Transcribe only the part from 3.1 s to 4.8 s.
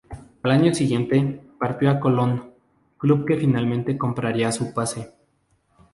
que finalmente compraría su